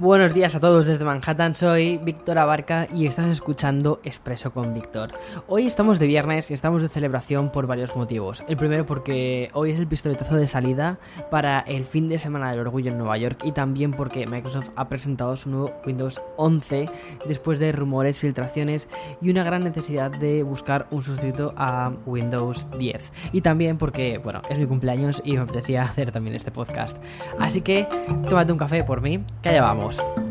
Buenos 0.00 0.32
días 0.32 0.54
a 0.54 0.60
todos 0.60 0.86
desde 0.86 1.04
Manhattan, 1.04 1.56
soy 1.56 1.98
Víctor 1.98 2.38
Abarca 2.38 2.86
y 2.94 3.06
estás 3.06 3.26
escuchando 3.26 3.98
Expreso 4.04 4.52
con 4.52 4.72
Víctor. 4.72 5.10
Hoy 5.48 5.66
estamos 5.66 5.98
de 5.98 6.06
viernes 6.06 6.52
y 6.52 6.54
estamos 6.54 6.82
de 6.82 6.88
celebración 6.88 7.50
por 7.50 7.66
varios 7.66 7.96
motivos. 7.96 8.44
El 8.46 8.56
primero 8.56 8.86
porque 8.86 9.48
hoy 9.54 9.72
es 9.72 9.78
el 9.80 9.88
pistoletazo 9.88 10.36
de 10.36 10.46
salida 10.46 11.00
para 11.32 11.58
el 11.62 11.84
fin 11.84 12.08
de 12.08 12.18
semana 12.18 12.52
del 12.52 12.60
orgullo 12.60 12.92
en 12.92 12.98
Nueva 12.98 13.18
York 13.18 13.40
y 13.42 13.50
también 13.50 13.90
porque 13.90 14.24
Microsoft 14.28 14.70
ha 14.76 14.88
presentado 14.88 15.34
su 15.34 15.50
nuevo 15.50 15.72
Windows 15.84 16.20
11 16.36 16.88
después 17.26 17.58
de 17.58 17.72
rumores, 17.72 18.20
filtraciones 18.20 18.88
y 19.20 19.30
una 19.30 19.42
gran 19.42 19.64
necesidad 19.64 20.12
de 20.12 20.44
buscar 20.44 20.86
un 20.92 21.02
sustituto 21.02 21.54
a 21.56 21.90
Windows 22.06 22.68
10. 22.78 23.12
Y 23.32 23.40
también 23.40 23.78
porque, 23.78 24.18
bueno, 24.18 24.42
es 24.48 24.60
mi 24.60 24.66
cumpleaños 24.66 25.20
y 25.24 25.32
me 25.32 25.40
apetecía 25.40 25.82
hacer 25.86 26.12
también 26.12 26.36
este 26.36 26.52
podcast. 26.52 26.96
Así 27.40 27.62
que 27.62 27.88
tómate 28.28 28.52
un 28.52 28.58
café 28.58 28.84
por 28.84 29.00
mí, 29.00 29.24
que 29.42 29.48
allá 29.48 29.62
vamos. 29.62 29.87
house. 29.96 30.27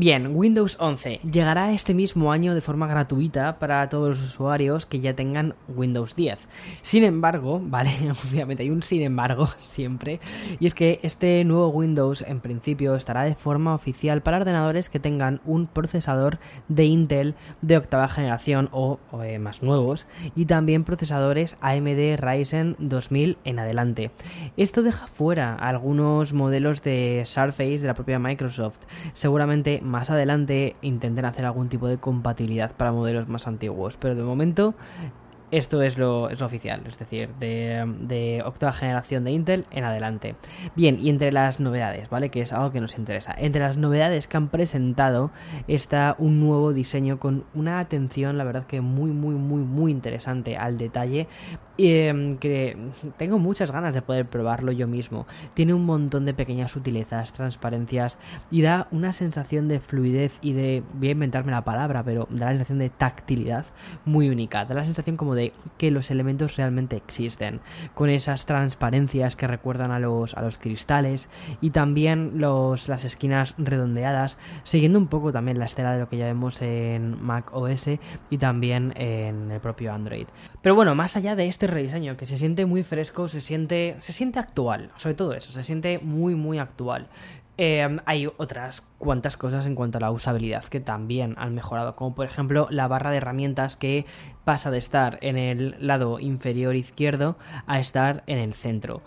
Bien, 0.00 0.34
Windows 0.34 0.78
11 0.80 1.20
llegará 1.30 1.74
este 1.74 1.92
mismo 1.92 2.32
año 2.32 2.54
de 2.54 2.62
forma 2.62 2.86
gratuita 2.86 3.58
para 3.58 3.86
todos 3.90 4.08
los 4.08 4.22
usuarios 4.22 4.86
que 4.86 5.00
ya 5.00 5.14
tengan 5.14 5.56
Windows 5.68 6.16
10. 6.16 6.38
Sin 6.80 7.04
embargo, 7.04 7.60
vale, 7.62 7.90
obviamente 8.30 8.62
hay 8.62 8.70
un 8.70 8.82
sin 8.82 9.02
embargo 9.02 9.46
siempre, 9.58 10.18
y 10.58 10.66
es 10.66 10.72
que 10.72 11.00
este 11.02 11.44
nuevo 11.44 11.68
Windows 11.68 12.24
en 12.26 12.40
principio 12.40 12.94
estará 12.94 13.24
de 13.24 13.34
forma 13.34 13.74
oficial 13.74 14.22
para 14.22 14.38
ordenadores 14.38 14.88
que 14.88 15.00
tengan 15.00 15.42
un 15.44 15.66
procesador 15.66 16.38
de 16.68 16.86
Intel 16.86 17.34
de 17.60 17.76
octava 17.76 18.08
generación 18.08 18.70
o, 18.72 18.98
eh, 19.22 19.38
más 19.38 19.62
nuevos, 19.62 20.06
y 20.34 20.46
también 20.46 20.84
procesadores 20.84 21.58
AMD 21.60 22.16
Ryzen 22.16 22.76
2000 22.78 23.36
en 23.44 23.58
adelante. 23.58 24.12
Esto 24.56 24.82
deja 24.82 25.08
fuera 25.08 25.54
algunos 25.56 26.32
modelos 26.32 26.80
de 26.80 27.20
Surface 27.26 27.80
de 27.80 27.86
la 27.86 27.92
propia 27.92 28.18
Microsoft, 28.18 28.78
seguramente 29.12 29.82
más 29.90 30.10
adelante 30.10 30.76
intenten 30.80 31.24
hacer 31.24 31.44
algún 31.44 31.68
tipo 31.68 31.88
de 31.88 31.98
compatibilidad 31.98 32.72
para 32.72 32.92
modelos 32.92 33.28
más 33.28 33.46
antiguos, 33.46 33.96
pero 33.98 34.14
de 34.14 34.22
momento 34.22 34.74
esto 35.50 35.82
es 35.82 35.98
lo, 35.98 36.30
es 36.30 36.42
oficial, 36.42 36.82
es 36.86 36.98
decir, 36.98 37.30
de, 37.38 38.42
octava 38.44 38.72
generación 38.72 39.24
de 39.24 39.32
Intel 39.32 39.66
en 39.70 39.84
adelante. 39.84 40.34
Bien, 40.76 40.98
y 41.00 41.10
entre 41.10 41.32
las 41.32 41.60
novedades, 41.60 42.08
¿vale? 42.08 42.30
Que 42.30 42.40
es 42.40 42.52
algo 42.52 42.70
que 42.70 42.80
nos 42.80 42.96
interesa. 42.96 43.34
Entre 43.36 43.60
las 43.60 43.76
novedades 43.76 44.28
que 44.28 44.36
han 44.36 44.48
presentado 44.48 45.30
está 45.66 46.14
un 46.18 46.40
nuevo 46.40 46.72
diseño 46.72 47.18
con 47.18 47.44
una 47.54 47.80
atención, 47.80 48.38
la 48.38 48.44
verdad 48.44 48.66
que 48.66 48.80
muy, 48.80 49.10
muy, 49.10 49.34
muy, 49.34 49.62
muy 49.62 49.90
interesante 49.90 50.56
al 50.56 50.78
detalle. 50.78 51.26
Eh, 51.78 52.36
que 52.38 52.76
tengo 53.16 53.38
muchas 53.38 53.70
ganas 53.70 53.94
de 53.94 54.02
poder 54.02 54.26
probarlo 54.26 54.70
yo 54.70 54.86
mismo. 54.86 55.26
Tiene 55.54 55.72
un 55.72 55.86
montón 55.86 56.26
de 56.26 56.34
pequeñas 56.34 56.72
sutilezas, 56.72 57.32
transparencias 57.32 58.18
y 58.50 58.60
da 58.62 58.86
una 58.90 59.12
sensación 59.12 59.66
de 59.66 59.80
fluidez 59.80 60.38
y 60.42 60.52
de, 60.52 60.82
voy 60.92 61.08
a 61.08 61.12
inventarme 61.12 61.52
la 61.52 61.64
palabra, 61.64 62.02
pero 62.02 62.28
da 62.30 62.46
la 62.46 62.52
sensación 62.52 62.78
de 62.78 62.90
tactilidad 62.90 63.64
muy 64.04 64.28
única. 64.28 64.64
Da 64.66 64.74
la 64.74 64.84
sensación 64.84 65.16
como 65.16 65.34
de 65.34 65.39
que 65.78 65.90
los 65.90 66.10
elementos 66.10 66.56
realmente 66.56 66.96
existen, 66.96 67.60
con 67.94 68.10
esas 68.10 68.46
transparencias 68.46 69.36
que 69.36 69.46
recuerdan 69.46 69.90
a 69.90 69.98
los, 69.98 70.34
a 70.34 70.42
los 70.42 70.58
cristales 70.58 71.28
y 71.60 71.70
también 71.70 72.32
los, 72.34 72.88
las 72.88 73.04
esquinas 73.04 73.54
redondeadas, 73.58 74.38
siguiendo 74.64 74.98
un 74.98 75.06
poco 75.06 75.32
también 75.32 75.58
la 75.58 75.66
estela 75.66 75.92
de 75.92 76.00
lo 76.00 76.08
que 76.08 76.16
ya 76.16 76.26
vemos 76.26 76.60
en 76.62 77.22
Mac 77.22 77.50
OS 77.52 77.90
y 78.30 78.38
también 78.38 78.92
en 78.96 79.50
el 79.50 79.60
propio 79.60 79.92
Android. 79.92 80.26
Pero 80.62 80.74
bueno, 80.74 80.94
más 80.94 81.16
allá 81.16 81.36
de 81.36 81.46
este 81.46 81.66
rediseño 81.66 82.16
que 82.16 82.26
se 82.26 82.38
siente 82.38 82.66
muy 82.66 82.82
fresco, 82.82 83.28
se 83.28 83.40
siente, 83.40 83.96
se 84.00 84.12
siente 84.12 84.38
actual, 84.38 84.90
sobre 84.96 85.14
todo 85.14 85.34
eso, 85.34 85.52
se 85.52 85.62
siente 85.62 85.98
muy 85.98 86.34
muy 86.34 86.58
actual. 86.58 87.08
Em, 87.62 87.98
hay 88.06 88.26
otras 88.38 88.80
cuantas 88.96 89.36
cosas 89.36 89.66
en 89.66 89.74
cuanto 89.74 89.98
a 89.98 90.00
la 90.00 90.10
usabilidad 90.10 90.64
que 90.64 90.80
también 90.80 91.34
han 91.36 91.54
mejorado, 91.54 91.94
como 91.94 92.14
por 92.14 92.24
ejemplo 92.24 92.66
la 92.70 92.88
barra 92.88 93.10
de 93.10 93.18
herramientas 93.18 93.76
que 93.76 94.06
pasa 94.44 94.70
de 94.70 94.78
estar 94.78 95.18
en 95.20 95.36
el 95.36 95.76
lado 95.78 96.20
inferior 96.20 96.74
izquierdo 96.74 97.36
a 97.66 97.78
estar 97.78 98.22
en 98.26 98.38
el 98.38 98.54
centro. 98.54 99.02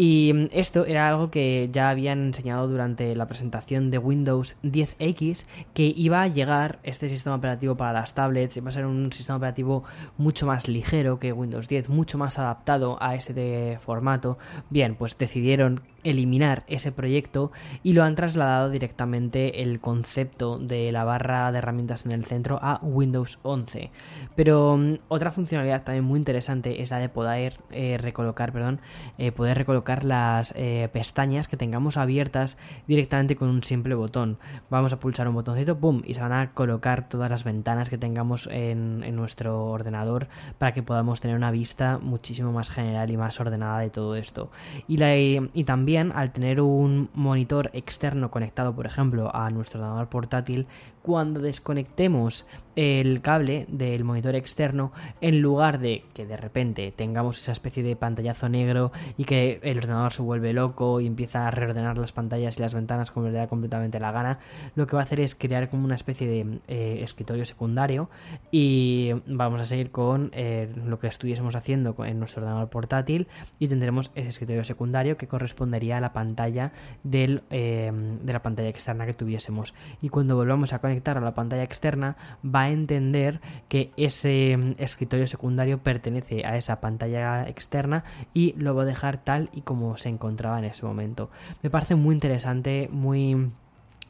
Y 0.00 0.32
mm, 0.32 0.50
esto 0.52 0.86
era 0.86 1.08
algo 1.08 1.28
que 1.32 1.70
ya 1.72 1.88
habían 1.88 2.26
enseñado 2.26 2.68
durante 2.68 3.16
la 3.16 3.26
presentación 3.26 3.90
de 3.90 3.98
Windows 3.98 4.54
10X, 4.62 5.44
que 5.74 5.92
iba 5.96 6.22
a 6.22 6.28
llegar 6.28 6.78
este 6.84 7.08
sistema 7.08 7.34
operativo 7.34 7.76
para 7.76 7.94
las 7.94 8.14
tablets, 8.14 8.56
iba 8.56 8.68
a 8.68 8.72
ser 8.72 8.86
un 8.86 9.12
sistema 9.12 9.38
operativo 9.38 9.82
mucho 10.16 10.46
más 10.46 10.68
ligero 10.68 11.18
que 11.18 11.32
Windows 11.32 11.66
10, 11.66 11.88
mucho 11.88 12.16
más 12.16 12.38
adaptado 12.38 12.96
a 13.00 13.16
este 13.16 13.80
formato. 13.80 14.38
Bien, 14.70 14.94
pues 14.94 15.18
decidieron 15.18 15.82
eliminar 16.04 16.62
ese 16.68 16.92
proyecto 16.92 17.50
y 17.82 17.92
lo 17.92 18.04
han 18.04 18.14
trasladado 18.14 18.70
directamente 18.70 19.62
el 19.62 19.80
concepto 19.80 20.58
de 20.58 20.92
la 20.92 21.02
barra 21.02 21.50
de 21.50 21.58
herramientas 21.58 22.06
en 22.06 22.12
el 22.12 22.24
centro 22.24 22.60
a 22.62 22.78
Windows 22.82 23.40
11. 23.42 23.90
Pero 24.36 24.76
mm, 24.76 24.98
otra 25.08 25.32
funcionalidad 25.32 25.82
también 25.82 26.04
muy 26.04 26.18
interesante 26.18 26.82
es 26.82 26.90
la 26.90 26.98
de 26.98 27.08
poder 27.08 27.58
eh, 27.72 27.98
recolocar, 27.98 28.52
perdón, 28.52 28.80
eh, 29.18 29.32
poder 29.32 29.58
recolocar 29.58 29.87
las 29.96 30.52
eh, 30.54 30.88
pestañas 30.92 31.48
que 31.48 31.56
tengamos 31.56 31.96
abiertas 31.96 32.58
directamente 32.86 33.36
con 33.36 33.48
un 33.48 33.62
simple 33.64 33.94
botón. 33.94 34.38
Vamos 34.68 34.92
a 34.92 35.00
pulsar 35.00 35.26
un 35.28 35.34
botoncito, 35.34 35.78
¡pum! 35.78 36.02
y 36.04 36.14
se 36.14 36.20
van 36.20 36.32
a 36.32 36.52
colocar 36.52 37.08
todas 37.08 37.30
las 37.30 37.44
ventanas 37.44 37.88
que 37.88 37.96
tengamos 37.96 38.48
en, 38.52 38.98
nuestro 39.16 39.66
ordenador 39.66 40.28
para 40.58 40.72
que 40.74 40.82
podamos 40.82 41.20
tener 41.20 41.36
una 41.36 41.50
vista 41.50 41.98
muchísimo 41.98 42.52
más 42.52 42.70
general 42.70 43.10
y 43.10 43.16
más 43.16 43.40
ordenada 43.40 43.80
de 43.80 43.90
todo 43.90 44.14
esto. 44.16 44.50
Y, 44.86 44.98
la, 44.98 45.16
y 45.16 45.64
también 45.64 46.12
al 46.14 46.32
tener 46.32 46.60
un 46.60 47.08
monitor 47.14 47.70
externo 47.72 48.30
conectado, 48.30 48.74
por 48.74 48.86
ejemplo, 48.86 49.34
a 49.34 49.50
nuestro 49.50 49.80
ordenador 49.80 50.08
portátil, 50.08 50.66
cuando 51.08 51.40
desconectemos 51.40 52.44
el 52.76 53.22
cable 53.22 53.64
del 53.68 54.04
monitor 54.04 54.34
externo, 54.34 54.92
en 55.20 55.40
lugar 55.40 55.78
de 55.78 56.04
que 56.12 56.26
de 56.26 56.36
repente 56.36 56.92
tengamos 56.94 57.38
esa 57.38 57.52
especie 57.52 57.82
de 57.82 57.96
pantallazo 57.96 58.48
negro 58.48 58.92
y 59.16 59.24
que 59.24 59.58
el 59.62 59.77
ordenador 59.78 60.12
se 60.12 60.22
vuelve 60.22 60.52
loco 60.52 61.00
y 61.00 61.06
empieza 61.06 61.46
a 61.46 61.50
reordenar 61.50 61.98
las 61.98 62.12
pantallas 62.12 62.58
y 62.58 62.62
las 62.62 62.74
ventanas 62.74 63.10
como 63.10 63.28
le 63.28 63.32
da 63.32 63.46
completamente 63.46 64.00
la 64.00 64.12
gana, 64.12 64.38
lo 64.74 64.86
que 64.86 64.96
va 64.96 65.02
a 65.02 65.04
hacer 65.04 65.20
es 65.20 65.34
crear 65.34 65.68
como 65.68 65.84
una 65.84 65.94
especie 65.94 66.28
de 66.28 66.60
eh, 66.68 67.00
escritorio 67.02 67.44
secundario 67.44 68.08
y 68.50 69.12
vamos 69.26 69.60
a 69.60 69.64
seguir 69.64 69.90
con 69.90 70.30
eh, 70.32 70.72
lo 70.84 70.98
que 70.98 71.06
estuviésemos 71.06 71.54
haciendo 71.54 71.94
en 72.04 72.18
nuestro 72.18 72.42
ordenador 72.42 72.68
portátil 72.68 73.28
y 73.58 73.68
tendremos 73.68 74.10
ese 74.14 74.28
escritorio 74.28 74.64
secundario 74.64 75.16
que 75.16 75.26
correspondería 75.26 75.98
a 75.98 76.00
la 76.00 76.12
pantalla 76.12 76.72
del, 77.02 77.42
eh, 77.50 77.90
de 78.22 78.32
la 78.32 78.42
pantalla 78.42 78.68
externa 78.68 79.06
que 79.06 79.14
tuviésemos. 79.14 79.74
Y 80.02 80.08
cuando 80.08 80.36
volvamos 80.36 80.72
a 80.72 80.80
conectar 80.80 81.18
a 81.18 81.20
la 81.20 81.34
pantalla 81.34 81.62
externa 81.62 82.16
va 82.44 82.62
a 82.62 82.70
entender 82.70 83.40
que 83.68 83.90
ese 83.96 84.56
mm, 84.56 84.74
escritorio 84.78 85.26
secundario 85.26 85.78
pertenece 85.78 86.44
a 86.44 86.56
esa 86.56 86.80
pantalla 86.80 87.48
externa 87.48 88.04
y 88.34 88.54
lo 88.56 88.74
va 88.74 88.82
a 88.82 88.86
dejar 88.86 89.18
tal 89.18 89.50
y 89.52 89.62
como 89.68 89.98
se 89.98 90.08
encontraba 90.08 90.58
en 90.58 90.64
ese 90.64 90.86
momento. 90.86 91.28
Me 91.62 91.68
parece 91.68 91.94
muy 91.94 92.14
interesante, 92.14 92.88
muy 92.90 93.50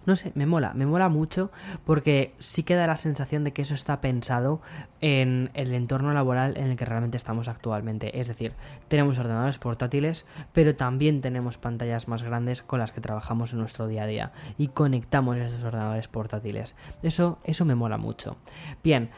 no 0.06 0.14
sé, 0.14 0.31
me 0.37 0.46
mola, 0.46 0.72
me 0.72 0.87
mola 0.87 1.08
mucho 1.08 1.50
porque 1.84 2.32
sí 2.38 2.62
que 2.62 2.76
da 2.76 2.87
la 2.87 2.96
sensación 2.96 3.43
de 3.43 3.52
que 3.52 3.62
eso 3.62 3.75
está 3.75 4.00
pensado 4.00 4.60
en 5.00 5.50
el 5.55 5.75
entorno 5.75 6.12
laboral 6.12 6.56
en 6.56 6.69
el 6.70 6.76
que 6.76 6.84
realmente 6.84 7.16
estamos 7.16 7.49
actualmente. 7.49 8.20
Es 8.20 8.28
decir, 8.28 8.52
tenemos 8.87 9.19
ordenadores 9.19 9.58
portátiles, 9.58 10.26
pero 10.52 10.76
también 10.76 11.22
tenemos 11.22 11.58
pantallas 11.58 12.06
más 12.06 12.22
grandes 12.22 12.62
con 12.62 12.78
las 12.78 12.93
que 12.93 13.00
trabajamos 13.00 13.52
en 13.52 13.58
nuestro 13.58 13.88
día 13.88 14.04
a 14.04 14.06
día 14.06 14.32
y 14.58 14.69
conectamos 14.69 15.37
esos 15.38 15.64
ordenadores 15.64 16.06
portátiles. 16.06 16.76
Eso, 17.02 17.40
eso 17.43 17.64
me 17.64 17.75
mola 17.75 17.99
mucho. 17.99 18.37
Bien. 18.84 19.11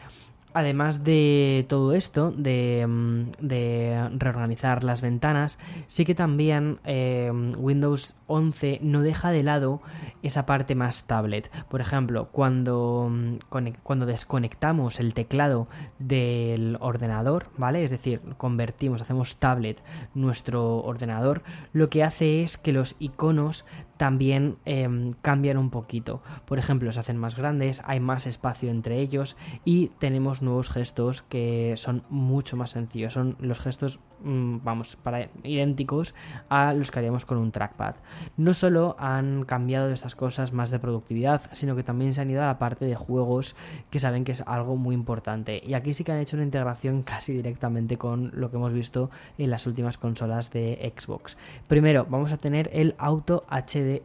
Además 0.53 1.03
de 1.03 1.65
todo 1.69 1.93
esto, 1.93 2.31
de, 2.31 2.85
mm, 2.87 4.17
reorganizar 4.17 4.83
las 4.83 5.01
ventanas, 5.01 5.59
sí 5.87 6.05
que 6.05 6.15
también 6.15 6.79
eh, 6.83 7.31
Windows 7.57 8.15
11 8.27 8.79
no 8.81 9.01
deja 9.01 9.31
de 9.31 9.43
lado 9.43 9.81
esa 10.23 10.45
parte 10.45 10.75
más 10.75 11.05
tablet. 11.05 11.49
Por 11.69 11.81
ejemplo, 11.81 12.29
cuando, 12.31 13.09
mm, 13.11 13.37
cuando 13.83 14.05
desconectamos 14.05 14.99
el 14.99 15.13
teclado 15.13 15.67
del 15.99 16.77
ordenador, 16.79 17.47
¿vale? 17.57 17.83
Es 17.83 17.91
decir, 17.91 18.21
convertimos, 18.37 19.01
hacemos 19.01 19.37
tablet 19.37 19.81
nuestro 20.13 20.79
ordenador, 20.83 21.43
lo 21.73 21.89
que 21.89 22.03
hace 22.03 22.43
es 22.43 22.57
que 22.57 22.73
los 22.73 22.95
iconos 22.99 23.65
también 24.01 24.57
em, 24.65 25.13
cambian 25.21 25.57
un 25.57 25.69
poquito. 25.69 26.23
Por 26.45 26.57
ejemplo, 26.57 26.91
se 26.91 26.99
hacen 26.99 27.17
más 27.17 27.35
grandes, 27.35 27.83
hay 27.85 27.99
más 27.99 28.25
espacio 28.25 28.71
entre 28.71 28.99
ellos 28.99 29.37
y 29.63 29.89
tenemos 29.99 30.40
nuevos 30.41 30.69
gestos 30.69 31.21
que 31.21 31.73
son 31.77 32.03
mucho 32.09 32.57
más 32.57 32.71
sencillos. 32.71 33.13
Son 33.13 33.35
los 33.39 33.59
gestos, 33.59 33.99
vamos, 34.23 34.95
para 34.95 35.29
idénticos 35.43 36.13
a 36.49 36.73
los 36.73 36.91
que 36.91 36.99
haríamos 36.99 37.25
con 37.25 37.37
un 37.37 37.51
trackpad. 37.51 37.95
No 38.37 38.53
solo 38.53 38.95
han 38.99 39.43
cambiado 39.45 39.91
estas 39.91 40.15
cosas 40.15 40.53
más 40.53 40.71
de 40.71 40.79
productividad, 40.79 41.49
sino 41.53 41.75
que 41.75 41.83
también 41.83 42.13
se 42.13 42.21
han 42.21 42.29
ido 42.29 42.43
a 42.43 42.47
la 42.47 42.59
parte 42.59 42.85
de 42.85 42.95
juegos 42.95 43.55
que 43.89 43.99
saben 43.99 44.23
que 44.23 44.31
es 44.31 44.41
algo 44.45 44.75
muy 44.75 44.95
importante. 44.95 45.61
Y 45.65 45.73
aquí 45.73 45.93
sí 45.93 46.03
que 46.03 46.11
han 46.11 46.19
hecho 46.19 46.35
una 46.35 46.45
integración 46.45 47.01
casi 47.03 47.33
directamente 47.33 47.97
con 47.97 48.31
lo 48.33 48.49
que 48.49 48.57
hemos 48.57 48.73
visto 48.73 49.09
en 49.37 49.49
las 49.49 49.67
últimas 49.67 49.97
consolas 49.97 50.51
de 50.51 50.93
Xbox. 50.95 51.37
Primero, 51.67 52.05
vamos 52.09 52.31
a 52.31 52.37
tener 52.37 52.69
el 52.73 52.95
Auto 52.97 53.45
HD 53.49 54.01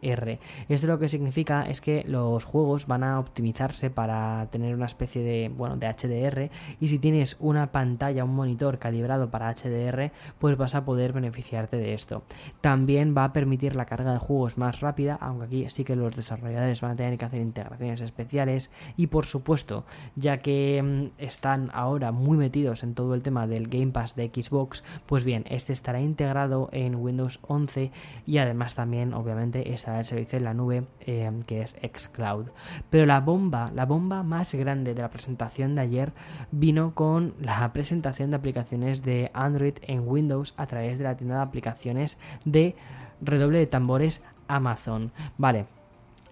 esto 0.69 0.87
lo 0.87 0.99
que 0.99 1.09
significa 1.09 1.63
es 1.63 1.81
que 1.81 2.05
los 2.07 2.45
juegos 2.45 2.87
van 2.87 3.03
a 3.05 3.19
optimizarse 3.19 3.91
para 3.91 4.47
tener 4.51 4.75
una 4.75 4.87
especie 4.87 5.23
de, 5.23 5.49
bueno, 5.49 5.77
de 5.77 5.89
HDR 5.89 6.51
y 6.81 6.89
si 6.89 6.99
tienes 6.99 7.37
una 7.41 7.73
pantalla, 7.73 8.25
un 8.25 8.35
monitor 8.35 8.79
calibrado 8.79 9.31
para 9.31 9.53
HDR, 9.55 10.06
pues 10.38 10.56
vas 10.56 10.75
a 10.75 10.85
poder 10.85 11.12
beneficiarte 11.12 11.76
de 11.76 11.94
esto. 11.94 12.23
También 12.61 13.14
va 13.17 13.25
a 13.25 13.32
permitir 13.32 13.76
la 13.76 13.87
carga 13.87 14.12
de 14.12 14.19
juegos 14.19 14.58
más 14.58 14.81
rápida, 14.81 15.19
aunque 15.20 15.44
aquí 15.47 15.69
sí 15.69 15.85
que 15.85 15.97
los 15.97 16.17
desarrolladores 16.17 16.81
van 16.81 16.93
a 16.93 16.97
tener 16.97 17.19
que 17.19 17.25
hacer 17.25 17.41
integraciones 17.41 18.00
especiales 18.00 18.70
y 18.97 19.08
por 19.08 19.26
supuesto, 19.26 19.85
ya 20.14 20.38
que 20.38 20.82
mm, 20.82 21.23
están 21.23 21.70
ahora 21.73 22.12
muy 22.12 22.37
metidos 22.37 22.82
en 22.82 22.94
todo 22.94 23.14
el 23.14 23.23
tema 23.23 23.47
del 23.47 23.69
Game 23.69 23.93
Pass 23.93 24.17
de 24.17 24.29
Xbox, 24.29 24.85
pues 25.06 25.25
bien, 25.25 25.44
este 25.49 25.73
estará 25.73 26.00
integrado 26.00 26.69
en 26.73 26.94
Windows 26.97 27.41
11 27.47 27.91
y 28.26 28.38
además 28.38 28.75
también 28.75 29.14
obviamente 29.14 29.73
estará 29.73 29.99
el 29.99 30.05
servicio 30.05 30.38
en 30.38 30.44
la 30.44 30.55
nube 30.55 30.85
eh, 31.00 31.31
que 31.47 31.62
es 31.62 31.76
xCloud. 31.82 32.47
Pero 32.91 33.06
la 33.06 33.20
bomba, 33.20 33.70
la 33.75 33.87
bomba 33.87 34.23
más 34.23 34.55
grande 34.55 34.94
de 34.94 35.03
la 35.03 35.11
presentación 35.11 35.75
de 35.75 35.82
ayer 35.82 36.12
vino 36.50 36.94
con 36.94 37.35
la 37.41 37.73
presentación 37.73 38.31
de 38.31 38.37
aplicaciones 38.37 39.03
de 39.03 39.31
Android 39.35 39.75
en 39.82 39.95
Windows 40.00 40.54
a 40.56 40.66
través 40.66 40.98
de 40.98 41.04
la 41.04 41.16
tienda 41.16 41.37
de 41.37 41.43
aplicaciones 41.43 42.19
de 42.44 42.75
redoble 43.20 43.58
de 43.58 43.66
tambores 43.66 44.22
Amazon. 44.48 45.12
Vale, 45.38 45.66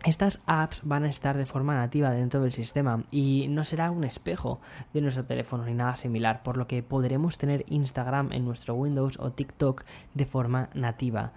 estas 0.05 0.43
apps 0.47 0.83
van 0.85 1.05
a 1.05 1.09
estar 1.09 1.37
de 1.37 1.47
forma 1.47 1.75
nativa 1.75 2.11
dentro 2.11 2.43
del 2.43 2.53
sistema 2.53 3.05
y 3.11 3.47
no 3.49 3.65
será 3.65 3.91
un 3.91 4.05
espejo 4.05 4.61
de 4.93 5.01
nuestro 5.01 5.25
teléfono 5.25 5.65
ni 5.65 5.73
nada 5.73 5.97
similar, 5.97 6.43
por 6.43 6.59
lo 6.59 6.67
que 6.67 6.83
podremos 6.83 7.39
tener 7.39 7.65
Instagram 7.69 8.33
en 8.33 8.45
nuestro 8.45 8.75
Windows 8.75 9.19
o 9.19 9.33
TikTok 9.33 9.85
de 10.13 10.27
forma 10.27 10.69
nativa. 10.75 11.33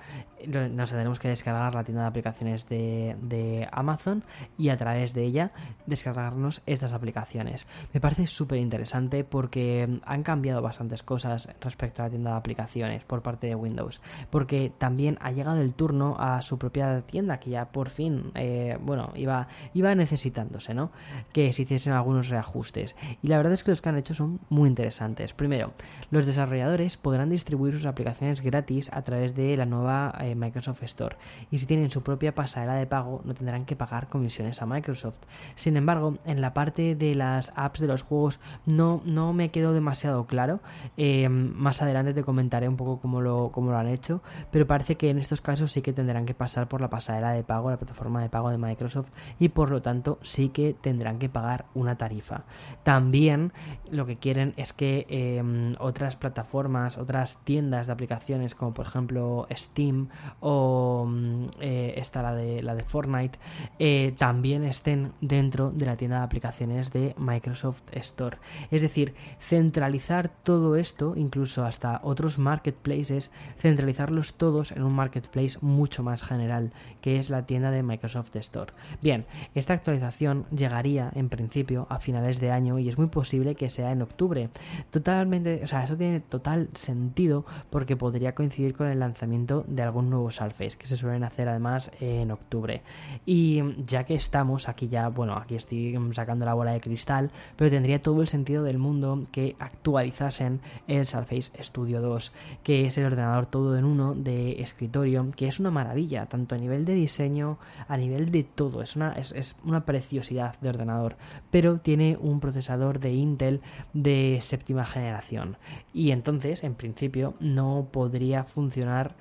Nos 0.45 0.89
tendremos 0.89 1.17
que 1.17 1.29
descargar 1.29 1.73
la 1.73 1.83
tienda 1.83 2.03
de 2.03 2.09
aplicaciones 2.09 2.67
de, 2.67 3.67
Amazon 3.71 4.23
y 4.57 4.69
a 4.69 4.77
través 4.77 5.13
de 5.13 5.23
ella 5.23 5.51
descargarnos 5.85 6.61
estas 6.65 6.93
aplicaciones. 6.93 7.67
Me 7.93 8.01
parece 8.01 8.27
súper 8.27 8.59
interesante 8.59 9.23
porque 9.23 9.99
han 10.05 10.23
cambiado 10.23 10.61
bastantes 10.61 11.03
cosas 11.03 11.49
respecto 11.61 12.01
a 12.01 12.05
la 12.05 12.11
tienda 12.11 12.31
de 12.31 12.37
aplicaciones 12.37 13.03
por 13.05 13.21
parte 13.21 13.47
de 13.47 13.55
Windows, 13.55 14.01
porque 14.29 14.71
también 14.77 15.17
ha 15.21 15.31
llegado 15.31 15.61
el 15.61 15.73
turno 15.73 16.17
a 16.19 16.41
su 16.41 16.57
propia 16.57 17.01
tienda 17.01 17.39
que 17.39 17.51
ya 17.51 17.71
por 17.71 17.89
fin... 17.89 18.31
Eh, 18.35 18.56
bueno, 18.81 19.11
iba, 19.15 19.47
iba 19.73 19.93
necesitándose, 19.95 20.73
¿no? 20.73 20.91
Que 21.33 21.53
se 21.53 21.63
hiciesen 21.63 21.93
algunos 21.93 22.29
reajustes. 22.29 22.95
Y 23.21 23.27
la 23.27 23.37
verdad 23.37 23.53
es 23.53 23.63
que 23.63 23.71
los 23.71 23.81
que 23.81 23.89
han 23.89 23.97
hecho 23.97 24.13
son 24.13 24.39
muy 24.49 24.67
interesantes. 24.67 25.33
Primero, 25.33 25.73
los 26.11 26.25
desarrolladores 26.25 26.97
podrán 26.97 27.29
distribuir 27.29 27.73
sus 27.73 27.85
aplicaciones 27.85 28.41
gratis 28.41 28.89
a 28.93 29.01
través 29.03 29.35
de 29.35 29.55
la 29.57 29.65
nueva 29.65 30.13
eh, 30.19 30.35
Microsoft 30.35 30.83
Store. 30.83 31.17
Y 31.51 31.57
si 31.57 31.65
tienen 31.65 31.91
su 31.91 32.03
propia 32.03 32.35
pasarela 32.35 32.75
de 32.75 32.87
pago, 32.87 33.21
no 33.25 33.33
tendrán 33.33 33.65
que 33.65 33.75
pagar 33.75 34.07
comisiones 34.07 34.61
a 34.61 34.65
Microsoft. 34.65 35.19
Sin 35.55 35.77
embargo, 35.77 36.15
en 36.25 36.41
la 36.41 36.53
parte 36.53 36.95
de 36.95 37.15
las 37.15 37.51
apps 37.55 37.79
de 37.79 37.87
los 37.87 38.03
juegos 38.03 38.39
no, 38.65 39.01
no 39.05 39.33
me 39.33 39.51
quedó 39.51 39.73
demasiado 39.73 40.25
claro. 40.25 40.59
Eh, 40.97 41.29
más 41.29 41.81
adelante 41.81 42.13
te 42.13 42.23
comentaré 42.23 42.67
un 42.67 42.77
poco 42.77 42.99
cómo 42.99 43.21
lo, 43.21 43.51
cómo 43.51 43.71
lo 43.71 43.77
han 43.77 43.87
hecho. 43.87 44.21
Pero 44.51 44.67
parece 44.67 44.95
que 44.95 45.09
en 45.09 45.19
estos 45.19 45.41
casos 45.41 45.71
sí 45.71 45.81
que 45.81 45.93
tendrán 45.93 46.25
que 46.25 46.33
pasar 46.33 46.67
por 46.67 46.81
la 46.81 46.89
pasarela 46.89 47.31
de 47.31 47.43
pago, 47.43 47.69
la 47.69 47.77
plataforma 47.77 48.21
de 48.21 48.29
pago 48.29 48.46
de 48.49 48.57
Microsoft 48.57 49.09
y 49.39 49.49
por 49.49 49.71
lo 49.71 49.81
tanto 49.81 50.19
sí 50.23 50.49
que 50.49 50.73
tendrán 50.73 51.19
que 51.19 51.29
pagar 51.29 51.65
una 51.73 51.97
tarifa. 51.97 52.43
También 52.83 53.53
lo 53.91 54.05
que 54.05 54.17
quieren 54.17 54.53
es 54.57 54.73
que 54.73 55.05
em, 55.09 55.75
otras 55.79 56.15
plataformas, 56.15 56.97
otras 56.97 57.37
tiendas 57.43 57.87
de 57.87 57.93
aplicaciones 57.93 58.55
como 58.55 58.73
por 58.73 58.85
ejemplo 58.85 59.47
Steam 59.53 60.09
o 60.39 61.05
mm, 61.07 61.45
eh, 61.59 61.93
esta 61.97 62.21
la 62.21 62.33
de, 62.33 62.61
la 62.61 62.75
de 62.75 62.83
Fortnite 62.83 63.39
eh, 63.79 64.13
también 64.17 64.63
estén 64.63 65.13
dentro 65.21 65.71
de 65.71 65.85
la 65.85 65.97
tienda 65.97 66.19
de 66.19 66.23
aplicaciones 66.23 66.91
de 66.91 67.15
Microsoft 67.17 67.83
Store. 67.91 68.37
Es 68.71 68.81
decir, 68.81 69.13
centralizar 69.39 70.29
todo 70.29 70.75
esto, 70.75 71.13
incluso 71.15 71.65
hasta 71.65 72.01
otros 72.03 72.37
marketplaces, 72.39 73.31
centralizarlos 73.59 74.33
todos 74.35 74.71
en 74.71 74.83
un 74.83 74.93
marketplace 74.93 75.57
mucho 75.61 76.03
más 76.03 76.23
general, 76.23 76.71
que 77.01 77.17
es 77.17 77.29
la 77.29 77.45
tienda 77.45 77.71
de 77.71 77.83
Microsoft 77.83 78.35
Store. 78.37 78.73
Bien, 79.01 79.25
esta 79.55 79.73
actualización 79.73 80.45
llegaría 80.55 81.11
en 81.15 81.29
principio 81.29 81.87
a 81.89 81.99
finales 81.99 82.39
de 82.39 82.51
año 82.51 82.79
y 82.79 82.89
es 82.89 82.97
muy 82.97 83.07
posible 83.07 83.55
que 83.55 83.69
sea 83.69 83.91
en 83.91 84.01
octubre. 84.01 84.49
Totalmente, 84.91 85.61
o 85.63 85.67
sea, 85.67 85.83
eso 85.83 85.97
tiene 85.97 86.19
total 86.19 86.69
sentido 86.73 87.45
porque 87.69 87.95
podría 87.95 88.35
coincidir 88.35 88.75
con 88.75 88.87
el 88.87 88.99
lanzamiento 88.99 89.63
de 89.67 89.83
algún 89.83 90.09
nuevo 90.09 90.31
Surface 90.31 90.77
que 90.77 90.87
se 90.87 90.97
suelen 90.97 91.23
hacer 91.23 91.49
además 91.49 91.91
en 91.99 92.31
octubre. 92.31 92.81
Y 93.25 93.61
ya 93.85 94.03
que 94.03 94.15
estamos 94.15 94.69
aquí 94.69 94.87
ya, 94.87 95.09
bueno, 95.09 95.33
aquí 95.33 95.55
estoy 95.55 95.97
sacando 96.13 96.45
la 96.45 96.53
bola 96.53 96.71
de 96.71 96.81
cristal, 96.81 97.31
pero 97.55 97.69
tendría 97.69 98.01
todo 98.01 98.21
el 98.21 98.27
sentido 98.27 98.63
del 98.63 98.77
mundo 98.77 99.25
que 99.31 99.55
actualizasen 99.59 100.61
el 100.87 101.05
Surface 101.05 101.51
Studio 101.63 102.01
2, 102.01 102.31
que 102.63 102.85
es 102.85 102.97
el 102.97 103.05
ordenador 103.05 103.45
todo 103.45 103.77
en 103.77 103.85
uno 103.85 104.13
de 104.15 104.61
escritorio, 104.61 105.31
que 105.35 105.47
es 105.47 105.59
una 105.59 105.71
maravilla, 105.71 106.25
tanto 106.25 106.55
a 106.55 106.57
nivel 106.57 106.85
de 106.85 106.93
diseño, 106.93 107.57
a 107.87 107.97
nivel 107.97 108.16
de 108.25 108.43
todo, 108.43 108.81
es 108.81 108.95
una, 108.95 109.13
es, 109.13 109.55
una 109.63 109.85
preciosidad 109.85 110.59
de 110.59 110.69
ordenador, 110.69 111.15
pero 111.51 111.79
tiene 111.79 112.17
un 112.19 112.39
procesador 112.39 112.99
de 112.99 113.13
Intel 113.13 113.61
de 113.93 114.39
séptima 114.41 114.85
generación 114.85 115.57
y 115.93 116.11
entonces, 116.11 116.63
en 116.63 116.75
principio, 116.75 117.35
no 117.39 117.87
podría 117.91 118.43
funcionar 118.43 119.15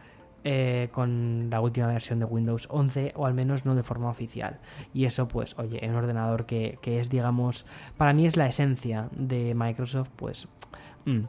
eh, 0.48 0.90
con 0.92 1.50
la 1.50 1.60
última 1.60 1.88
versión 1.88 2.20
de 2.20 2.24
Windows 2.24 2.68
11 2.70 3.14
o 3.16 3.26
al 3.26 3.34
menos 3.34 3.64
no 3.64 3.74
de 3.74 3.82
forma 3.82 4.08
oficial. 4.08 4.60
Y 4.94 5.04
eso 5.04 5.26
pues, 5.26 5.58
oye, 5.58 5.80
un 5.88 5.96
ordenador 5.96 6.46
que, 6.46 6.78
es, 6.84 7.10
digamos, 7.10 7.66
para 7.96 8.12
mí 8.12 8.26
es 8.26 8.36
la 8.36 8.46
esencia 8.46 9.08
de 9.12 9.54
Microsoft, 9.54 10.10
pues... 10.14 10.46
Mm, 11.04 11.24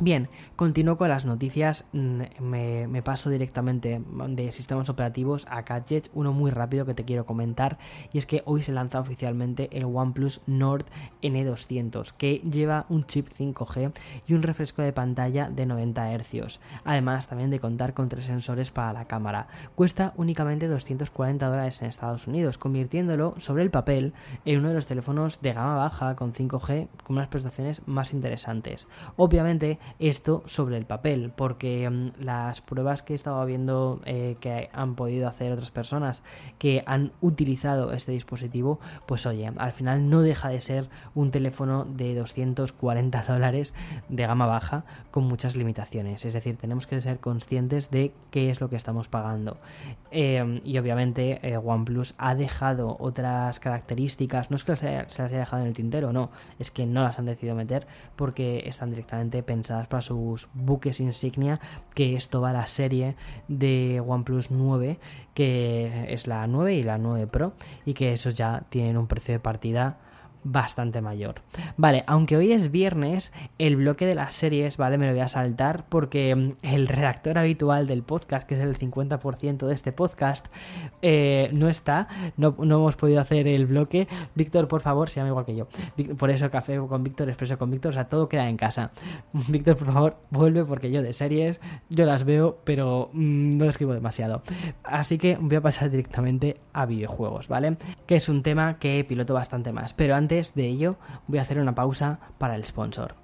Bien, 0.00 0.28
continúo 0.56 0.96
con 0.96 1.08
las 1.08 1.24
noticias, 1.24 1.84
mm, 1.92 2.22
me, 2.40 3.02
paso 3.02 3.30
directamente 3.30 4.02
de 4.28 4.50
sistemas 4.50 4.88
operativos 4.88 5.46
a 5.48 5.62
gadgets, 5.62 6.10
uno 6.14 6.32
muy 6.32 6.50
rápido 6.50 6.84
que 6.84 6.94
te 6.94 7.04
quiero 7.04 7.26
comentar 7.26 7.78
y 8.12 8.18
es 8.18 8.26
que 8.26 8.42
hoy 8.44 8.62
se 8.62 8.72
lanza 8.72 8.98
oficialmente 8.98 9.68
el 9.70 9.84
OnePlus 9.84 10.40
Nord 10.48 10.86
N200 11.22 12.12
que 12.12 12.38
lleva 12.38 12.86
un 12.88 13.04
chip 13.04 13.28
5G 13.28 13.92
y 14.26 14.34
un 14.34 14.42
refresco 14.42 14.82
de 14.82 14.92
pantalla 14.92 15.48
de 15.48 15.64
90 15.64 16.18
Hz, 16.18 16.58
además 16.84 17.28
también 17.28 17.50
de 17.50 17.60
contar 17.60 17.94
con 17.94 18.08
tres 18.08 18.26
sensores 18.26 18.72
para 18.72 18.92
la 18.92 19.04
cámara. 19.04 19.46
Cuesta 19.76 20.12
únicamente 20.16 20.66
240 20.66 21.46
dólares 21.46 21.80
en 21.82 21.88
Estados 21.88 22.26
Unidos, 22.26 22.58
convirtiéndolo 22.58 23.34
sobre 23.38 23.62
el 23.62 23.70
papel 23.70 24.12
en 24.44 24.58
uno 24.58 24.70
de 24.70 24.74
los 24.74 24.88
teléfonos 24.88 25.40
de 25.40 25.52
gama 25.52 25.76
baja 25.76 26.16
con 26.16 26.32
5G 26.32 26.88
con 27.04 27.16
unas 27.16 27.28
prestaciones 27.28 27.86
más 27.86 28.12
interesantes. 28.12 28.88
Obviamente 29.16 29.78
esto 29.98 30.42
sobre 30.46 30.76
el 30.76 30.86
papel, 30.86 31.32
porque 31.34 31.88
mm, 31.88 32.22
las 32.22 32.60
pruebas 32.60 33.02
que 33.02 33.12
he 33.12 33.16
estado 33.16 33.44
viendo 33.46 34.00
eh, 34.04 34.36
que 34.40 34.70
han 34.72 34.94
podido 34.94 35.28
hacer 35.28 35.52
otras 35.52 35.70
personas 35.70 36.22
que 36.58 36.82
han 36.86 37.12
utilizado 37.20 37.92
este 37.92 38.12
dispositivo, 38.12 38.80
pues 39.06 39.26
oye, 39.26 39.50
al 39.56 39.72
final 39.72 40.08
no 40.10 40.22
deja 40.22 40.48
de 40.48 40.60
ser 40.60 40.88
un 41.14 41.30
teléfono 41.30 41.84
de 41.84 42.14
240 42.14 43.22
dólares 43.28 43.74
de 44.08 44.26
gama 44.26 44.46
baja 44.46 44.84
con 45.10 45.24
muchas 45.24 45.56
limitaciones. 45.56 46.24
Es 46.24 46.32
decir, 46.32 46.56
tenemos 46.56 46.86
que 46.86 47.00
ser 47.00 47.18
conscientes 47.18 47.90
de 47.90 48.12
qué 48.30 48.50
es 48.50 48.60
lo 48.60 48.68
que 48.68 48.76
estamos 48.76 49.08
pagando. 49.08 49.58
Em, 50.10 50.60
y 50.64 50.78
obviamente 50.78 51.40
eh, 51.42 51.56
OnePlus 51.56 52.14
ha 52.18 52.34
dejado 52.34 52.96
otras 53.00 53.60
características, 53.60 54.50
no 54.50 54.56
es 54.56 54.64
que 54.64 54.76
se 54.76 54.92
las 54.92 55.20
haya 55.20 55.38
dejado 55.38 55.62
en 55.62 55.68
el 55.68 55.74
tintero, 55.74 56.12
no, 56.12 56.30
es 56.58 56.70
que 56.70 56.86
no 56.86 57.02
las 57.02 57.18
han 57.18 57.26
decidido 57.26 57.54
meter 57.54 57.86
porque 58.16 58.62
están 58.66 58.90
directamente 58.90 59.42
pensadas 59.42 59.73
para 59.88 60.02
sus 60.02 60.48
buques 60.54 61.00
insignia, 61.00 61.60
que 61.94 62.16
es 62.16 62.28
toda 62.28 62.52
la 62.52 62.66
serie 62.66 63.16
de 63.48 64.02
OnePlus 64.06 64.50
9, 64.50 64.98
que 65.34 66.06
es 66.08 66.26
la 66.26 66.46
9 66.46 66.74
y 66.74 66.82
la 66.82 66.98
9 66.98 67.26
Pro, 67.26 67.52
y 67.84 67.94
que 67.94 68.12
esos 68.12 68.34
ya 68.34 68.64
tienen 68.68 68.96
un 68.96 69.06
precio 69.06 69.34
de 69.34 69.40
partida 69.40 69.98
bastante 70.44 71.00
mayor. 71.00 71.36
Vale, 71.76 72.04
aunque 72.06 72.36
hoy 72.36 72.52
es 72.52 72.70
viernes, 72.70 73.32
el 73.58 73.76
bloque 73.76 74.06
de 74.06 74.14
las 74.14 74.34
series, 74.34 74.76
¿vale? 74.76 74.98
Me 74.98 75.06
lo 75.06 75.12
voy 75.12 75.22
a 75.22 75.28
saltar 75.28 75.86
porque 75.88 76.34
mm, 76.34 76.52
el 76.62 76.86
redactor 76.86 77.38
habitual 77.38 77.86
del 77.86 78.02
podcast, 78.02 78.46
que 78.46 78.54
es 78.54 78.60
el 78.60 78.78
50% 78.78 79.66
de 79.66 79.74
este 79.74 79.92
podcast, 79.92 80.46
eh, 81.02 81.48
no 81.52 81.68
está, 81.68 82.08
no, 82.36 82.54
hemos 82.58 82.96
podido 82.96 83.20
hacer 83.20 83.48
el 83.48 83.66
bloque. 83.66 84.06
Víctor, 84.34 84.68
por 84.68 84.82
favor, 84.82 85.08
se 85.08 85.20
llama 85.20 85.30
igual 85.30 85.46
que 85.46 85.56
yo. 85.56 85.66
Por 86.18 86.30
eso 86.30 86.50
café 86.50 86.78
con 86.78 87.02
Víctor, 87.02 87.28
expreso 87.28 87.58
con 87.58 87.70
Víctor, 87.70 87.90
o 87.90 87.94
sea, 87.94 88.08
todo 88.08 88.28
queda 88.28 88.48
en 88.48 88.56
casa. 88.56 88.92
Víctor, 89.48 89.76
por 89.76 89.92
favor, 89.92 90.16
vuelve 90.30 90.64
porque 90.64 90.90
yo 90.90 91.02
de 91.02 91.12
series, 91.12 91.60
yo 91.88 92.04
las 92.04 92.24
veo, 92.24 92.58
pero 92.64 93.10
mm, 93.12 93.56
no 93.56 93.64
escribo 93.64 93.94
demasiado. 93.94 94.42
Así 94.82 95.18
que 95.18 95.38
voy 95.40 95.56
a 95.56 95.62
pasar 95.62 95.90
directamente 95.90 96.56
a 96.72 96.86
videojuegos, 96.86 97.48
¿vale? 97.48 97.76
Que 98.06 98.16
es 98.16 98.28
un 98.28 98.42
tema 98.42 98.78
que 98.78 99.04
piloto 99.04 99.34
bastante 99.34 99.72
más. 99.72 99.94
Pero 99.94 100.14
antes 100.14 100.33
de 100.54 100.66
ello, 100.66 100.96
voy 101.26 101.38
a 101.38 101.42
hacer 101.42 101.58
una 101.58 101.74
pausa 101.74 102.18
para 102.38 102.56
el 102.56 102.64
sponsor. 102.64 103.23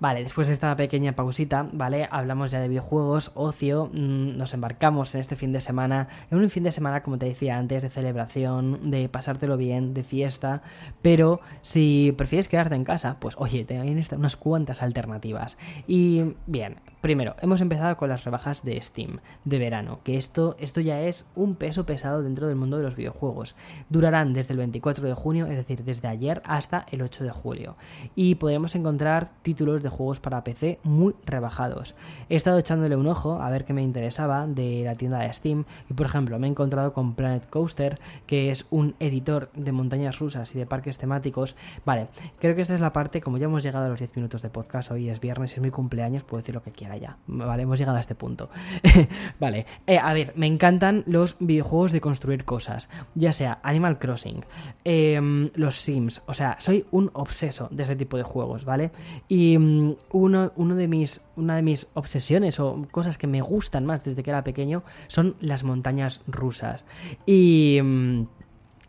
Vale, 0.00 0.22
después 0.22 0.46
de 0.46 0.54
esta 0.54 0.76
pequeña 0.76 1.16
pausita, 1.16 1.68
¿vale? 1.72 2.06
Hablamos 2.10 2.52
ya 2.52 2.60
de 2.60 2.68
videojuegos, 2.68 3.32
ocio, 3.34 3.90
mm, 3.92 4.36
nos 4.36 4.54
embarcamos 4.54 5.12
en 5.16 5.20
este 5.20 5.34
fin 5.34 5.52
de 5.52 5.60
semana, 5.60 6.08
en 6.30 6.38
un 6.38 6.48
fin 6.50 6.62
de 6.62 6.70
semana, 6.70 7.02
como 7.02 7.18
te 7.18 7.26
decía 7.26 7.58
antes, 7.58 7.82
de 7.82 7.88
celebración, 7.88 8.90
de 8.92 9.08
pasártelo 9.08 9.56
bien, 9.56 9.94
de 9.94 10.04
fiesta, 10.04 10.62
pero 11.02 11.40
si 11.62 12.14
prefieres 12.16 12.46
quedarte 12.46 12.76
en 12.76 12.84
casa, 12.84 13.16
pues 13.18 13.34
oye, 13.38 13.64
te 13.64 13.78
unas 14.14 14.36
cuantas 14.36 14.82
alternativas. 14.82 15.58
Y 15.88 16.34
bien, 16.46 16.76
Primero, 17.00 17.36
hemos 17.42 17.60
empezado 17.60 17.96
con 17.96 18.08
las 18.08 18.24
rebajas 18.24 18.64
de 18.64 18.80
Steam 18.82 19.20
de 19.44 19.58
verano, 19.60 20.00
que 20.02 20.16
esto, 20.16 20.56
esto 20.58 20.80
ya 20.80 21.00
es 21.02 21.30
un 21.36 21.54
peso 21.54 21.86
pesado 21.86 22.24
dentro 22.24 22.48
del 22.48 22.56
mundo 22.56 22.76
de 22.76 22.82
los 22.82 22.96
videojuegos. 22.96 23.54
Durarán 23.88 24.32
desde 24.32 24.52
el 24.52 24.58
24 24.58 25.06
de 25.06 25.14
junio, 25.14 25.46
es 25.46 25.56
decir, 25.56 25.84
desde 25.84 26.08
ayer 26.08 26.42
hasta 26.44 26.86
el 26.90 27.02
8 27.02 27.22
de 27.22 27.30
julio. 27.30 27.76
Y 28.16 28.34
podremos 28.34 28.74
encontrar 28.74 29.30
títulos 29.42 29.80
de 29.80 29.87
juegos 29.88 30.20
para 30.20 30.44
PC 30.44 30.78
muy 30.82 31.14
rebajados. 31.24 31.94
He 32.28 32.36
estado 32.36 32.58
echándole 32.58 32.96
un 32.96 33.06
ojo 33.06 33.40
a 33.40 33.50
ver 33.50 33.64
qué 33.64 33.72
me 33.72 33.82
interesaba 33.82 34.46
de 34.46 34.82
la 34.84 34.94
tienda 34.94 35.20
de 35.20 35.32
Steam 35.32 35.64
y 35.90 35.94
por 35.94 36.06
ejemplo 36.06 36.38
me 36.38 36.46
he 36.46 36.50
encontrado 36.50 36.92
con 36.92 37.14
Planet 37.14 37.48
Coaster, 37.48 37.98
que 38.26 38.50
es 38.50 38.66
un 38.70 38.94
editor 39.00 39.50
de 39.54 39.72
montañas 39.72 40.18
rusas 40.18 40.54
y 40.54 40.58
de 40.58 40.66
parques 40.66 40.98
temáticos. 40.98 41.56
Vale, 41.84 42.08
creo 42.38 42.54
que 42.54 42.62
esta 42.62 42.74
es 42.74 42.80
la 42.80 42.92
parte, 42.92 43.20
como 43.20 43.38
ya 43.38 43.46
hemos 43.46 43.62
llegado 43.62 43.86
a 43.86 43.88
los 43.88 43.98
10 43.98 44.16
minutos 44.16 44.42
de 44.42 44.50
podcast, 44.50 44.90
hoy 44.90 45.08
es 45.08 45.20
viernes, 45.20 45.52
es 45.52 45.60
mi 45.60 45.70
cumpleaños, 45.70 46.24
puedo 46.24 46.40
decir 46.40 46.54
lo 46.54 46.62
que 46.62 46.72
quiera 46.72 46.96
ya. 46.96 47.16
Vale, 47.26 47.62
hemos 47.62 47.78
llegado 47.78 47.96
a 47.96 48.00
este 48.00 48.14
punto. 48.14 48.50
vale, 49.40 49.66
eh, 49.86 49.98
a 49.98 50.12
ver, 50.12 50.32
me 50.36 50.46
encantan 50.46 51.04
los 51.06 51.36
videojuegos 51.38 51.92
de 51.92 52.00
construir 52.00 52.44
cosas, 52.44 52.88
ya 53.14 53.32
sea 53.32 53.58
Animal 53.62 53.98
Crossing, 53.98 54.44
em, 54.84 55.50
los 55.54 55.76
Sims, 55.80 56.22
o 56.26 56.34
sea, 56.34 56.56
soy 56.60 56.86
un 56.90 57.10
obseso 57.12 57.68
de 57.70 57.82
ese 57.82 57.96
tipo 57.96 58.16
de 58.16 58.22
juegos, 58.22 58.64
¿vale? 58.64 58.90
Y 59.28 59.58
mm, 59.58 59.77
uno, 60.10 60.52
uno 60.56 60.74
de 60.74 60.88
mis, 60.88 61.20
una 61.36 61.56
de 61.56 61.62
mis 61.62 61.86
obsesiones 61.94 62.60
o 62.60 62.86
cosas 62.90 63.18
que 63.18 63.26
me 63.26 63.40
gustan 63.40 63.86
más 63.86 64.04
desde 64.04 64.22
que 64.22 64.30
era 64.30 64.44
pequeño 64.44 64.82
son 65.06 65.36
las 65.40 65.64
montañas 65.64 66.20
rusas. 66.26 66.84
Y... 67.26 67.80
Mm, 67.82 68.26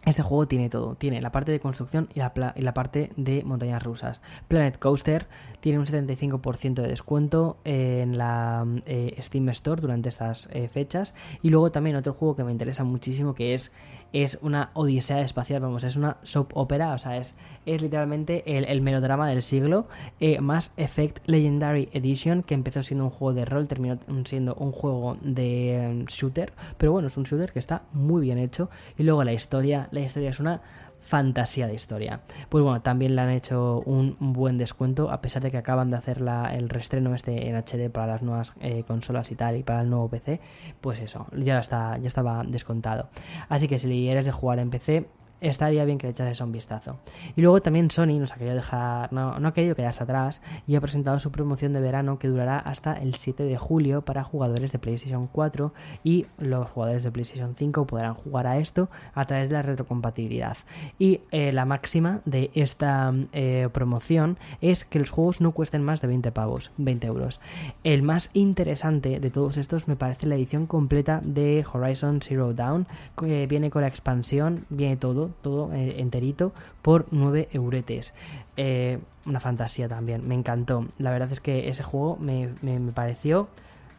este 0.05 0.21
juego 0.23 0.47
tiene 0.47 0.69
todo, 0.69 0.95
tiene 0.95 1.21
la 1.21 1.31
parte 1.31 1.51
de 1.51 1.59
construcción 1.59 2.09
y 2.15 2.19
la, 2.19 2.33
parte 2.73 3.11
de 3.17 3.43
montañas 3.43 3.83
rusas. 3.83 4.21
Planet 4.47 4.79
Coaster 4.79 5.27
tiene 5.59 5.79
un 5.79 5.85
75% 5.85 6.75
de 6.75 6.87
descuento 6.87 7.57
en 7.63 8.17
la 8.17 8.65
eh, 8.85 9.15
Steam 9.21 9.49
Store 9.49 9.81
durante 9.81 10.09
estas 10.09 10.47
eh, 10.51 10.67
fechas. 10.67 11.13
Y 11.41 11.49
luego 11.49 11.71
también 11.71 11.95
otro 11.95 12.13
juego 12.13 12.35
que 12.35 12.43
me 12.43 12.51
interesa 12.51 12.83
muchísimo 12.83 13.35
que 13.35 13.53
es, 13.53 13.71
es 14.13 14.39
una 14.41 14.71
odisea 14.73 15.21
espacial, 15.21 15.61
vamos, 15.61 15.83
es 15.83 15.95
una 15.95 16.17
soap 16.23 16.55
opera, 16.55 16.93
o 16.93 16.97
sea, 16.97 17.17
es, 17.17 17.35
es 17.65 17.81
literalmente 17.81 18.43
el, 18.57 18.81
melodrama 18.81 19.27
del 19.27 19.41
siglo. 19.41 19.87
Eh, 20.19 20.39
más 20.39 20.71
Effect 20.77 21.19
Legendary 21.27 21.89
Edition, 21.93 22.43
que 22.43 22.53
empezó 22.53 22.81
siendo 22.83 23.05
un 23.05 23.11
juego 23.11 23.33
de 23.33 23.45
rol, 23.45 23.67
terminó 23.67 23.99
siendo 24.25 24.55
un 24.55 24.71
juego 24.71 25.17
de 25.21 26.05
shooter. 26.07 26.53
Pero 26.77 26.91
bueno, 26.91 27.07
es 27.09 27.17
un 27.17 27.23
shooter 27.23 27.51
que 27.51 27.59
está 27.59 27.83
muy 27.91 28.21
bien 28.21 28.37
hecho. 28.37 28.69
Y 28.97 29.03
luego 29.03 29.23
la 29.23 29.33
historia 29.33 29.89
la 29.91 30.01
historia 30.01 30.29
es 30.29 30.39
una 30.39 30.61
fantasía 30.99 31.67
de 31.67 31.73
historia. 31.73 32.21
Pues 32.49 32.63
bueno, 32.63 32.81
también 32.81 33.15
le 33.15 33.21
han 33.21 33.29
hecho 33.29 33.81
un 33.85 34.15
buen 34.19 34.57
descuento, 34.57 35.09
a 35.11 35.21
pesar 35.21 35.41
de 35.41 35.51
que 35.51 35.57
acaban 35.57 35.91
de 35.91 35.97
hacer 35.97 36.23
el 36.51 36.69
restreno 36.69 37.15
este 37.15 37.47
en 37.47 37.55
HD 37.55 37.89
para 37.89 38.07
las 38.07 38.21
nuevas 38.21 38.53
eh, 38.59 38.83
consolas 38.83 39.31
y 39.31 39.35
tal, 39.35 39.55
y 39.55 39.63
para 39.63 39.81
el 39.81 39.89
nuevo 39.89 40.09
PC, 40.09 40.39
pues 40.81 40.99
eso, 40.99 41.27
ya, 41.35 41.59
está, 41.59 41.97
ya 41.97 42.07
estaba 42.07 42.43
descontado. 42.45 43.09
Así 43.47 43.67
que 43.67 43.77
si 43.77 44.09
eres 44.09 44.25
de 44.25 44.31
jugar 44.31 44.59
en 44.59 44.69
PC, 44.69 45.07
estaría 45.41 45.85
bien 45.85 45.97
que 45.97 46.07
le 46.07 46.11
echases 46.11 46.41
un 46.41 46.51
vistazo. 46.51 46.97
Y 47.35 47.41
luego 47.41 47.61
también 47.61 47.91
Sony 47.91 48.19
nos 48.19 48.31
ha 48.33 48.35
querido 48.35 48.55
dejar, 48.55 49.11
no, 49.13 49.39
no 49.39 49.47
ha 49.47 49.53
querido 49.53 49.75
quedarse 49.75 50.03
atrás 50.03 50.41
y 50.67 50.75
ha 50.75 50.81
presentado 50.81 51.19
su 51.19 51.31
promoción 51.31 51.73
de 51.73 51.79
verano 51.79 52.19
que 52.19 52.27
durará 52.27 52.59
hasta 52.59 52.93
el 52.93 53.15
7 53.15 53.43
de 53.43 53.57
julio 53.57 54.01
para 54.01 54.23
jugadores 54.23 54.71
de 54.71 54.79
PlayStation 54.79 55.27
4 55.27 55.73
y 56.03 56.25
los 56.37 56.69
jugadores 56.69 57.03
de 57.03 57.11
PlayStation 57.11 57.55
5 57.55 57.87
podrán 57.87 58.13
jugar 58.13 58.47
a 58.47 58.57
esto 58.57 58.89
a 59.13 59.25
través 59.25 59.49
de 59.49 59.55
la 59.55 59.61
retrocompatibilidad. 59.61 60.57
Y 60.97 61.21
eh, 61.31 61.51
la 61.51 61.65
máxima 61.65 62.21
de 62.25 62.51
esta 62.53 63.13
eh, 63.33 63.69
promoción 63.71 64.37
es 64.61 64.85
que 64.85 64.99
los 64.99 65.11
juegos 65.11 65.41
no 65.41 65.51
cuesten 65.51 65.83
más 65.83 66.01
de 66.01 66.07
20 66.07 66.31
pavos, 66.31 66.71
20 66.77 67.07
euros. 67.07 67.39
El 67.83 68.03
más 68.03 68.29
interesante 68.33 69.19
de 69.19 69.29
todos 69.29 69.57
estos 69.57 69.87
me 69.87 69.95
parece 69.95 70.27
la 70.27 70.35
edición 70.35 70.65
completa 70.65 71.21
de 71.23 71.65
Horizon 71.71 72.21
Zero 72.21 72.53
Dawn, 72.53 72.87
que 73.17 73.47
viene 73.47 73.69
con 73.69 73.81
la 73.81 73.87
expansión, 73.87 74.65
viene 74.69 74.97
todo, 74.97 75.28
todo, 75.41 75.73
eh, 75.73 75.99
enterito, 75.99 76.53
por 76.81 77.07
9 77.11 77.49
euretes. 77.51 78.13
Eh, 78.57 78.99
una 79.25 79.39
fantasía 79.39 79.87
también, 79.87 80.27
me 80.27 80.35
encantó. 80.35 80.87
La 80.97 81.11
verdad 81.11 81.31
es 81.31 81.39
que 81.39 81.69
ese 81.69 81.83
juego 81.83 82.17
me, 82.17 82.49
pareció 82.93 83.47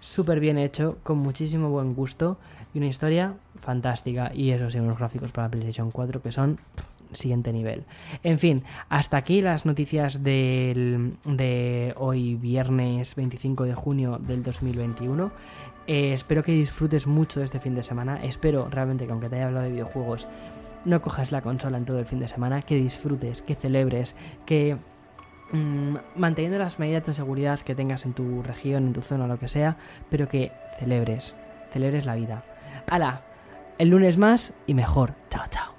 súper 0.01 0.41
bien 0.41 0.59
hecho, 0.59 0.99
con 1.03 1.19
muchísimo 1.19 1.71
buen 1.71 1.95
gusto 1.95 2.39
y 2.75 2.79
una 2.79 2.87
historia 2.87 3.35
fantástica. 3.57 4.33
Y 4.35 4.51
eso 4.51 4.71
sí, 4.71 4.79
unos 4.79 4.99
gráficos 4.99 5.33
para 5.33 5.49
PlayStation 5.49 5.91
4 5.91 6.23
que 6.23 6.33
son 6.33 6.59
siguiente 7.13 7.53
nivel. 7.53 7.85
En 8.23 8.39
fin, 8.39 8.63
hasta 8.89 9.17
aquí 9.17 9.43
las 9.43 9.67
noticias 9.67 10.23
del, 10.23 11.17
de 11.25 11.95
hoy 11.97 12.37
viernes 12.37 13.15
25 13.15 13.65
de 13.65 13.75
junio 13.75 14.19
del 14.19 14.43
2021. 14.43 15.31
Eh, 15.87 16.13
espero 16.13 16.43
que 16.43 16.53
disfrutes 16.53 17.07
mucho 17.07 17.43
este 17.43 17.59
fin 17.59 17.75
de 17.75 17.83
semana. 17.83 18.23
Espero 18.23 18.69
realmente 18.71 19.07
que 19.07 19.13
aunque 19.13 19.29
te 19.29 19.37
haya 19.37 19.47
hablado 19.47 19.65
de 19.65 19.73
videojuegos, 19.73 20.27
no 20.85 21.03
cojas 21.03 21.33
la 21.33 21.43
consola 21.43 21.79
en 21.79 21.85
todo 21.85 21.99
el 21.99 22.07
fin 22.07 22.19
de 22.19 22.29
semana, 22.29 22.63
que 22.63 22.77
disfrutes, 22.77 23.43
que 23.43 23.55
celebres, 23.55 24.15
que 24.47 24.77
mm, 25.53 25.95
manteniendo 26.17 26.59
las 26.59 26.79
medidas 26.79 27.07
de 27.07 27.15
seguridad 27.15 27.61
que 27.61 27.75
tengas 27.75 28.07
en 28.07 28.15
tu 28.15 28.43
región, 28.43 28.89
en 28.89 28.93
tu 28.93 29.03
zona, 29.03 29.27
lo 29.27 29.39
que 29.39 29.49
sea, 29.49 29.77
pero 30.09 30.29
que 30.29 30.53
celebres, 30.79 31.35
celebres 31.71 32.07
la 32.07 32.15
vida. 32.15 32.45
¡Hala! 32.91 33.23
El 33.79 33.89
lunes 33.89 34.19
más 34.19 34.53
y 34.67 34.75
mejor. 34.75 35.15
Chao, 35.31 35.45
chao. 35.49 35.70